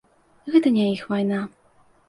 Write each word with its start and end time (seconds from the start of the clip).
Гэта 0.55 0.71
не 0.79 0.87
іх 0.95 1.05
вайна. 1.13 1.39